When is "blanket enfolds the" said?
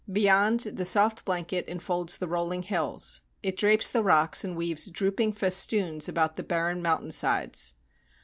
1.25-2.27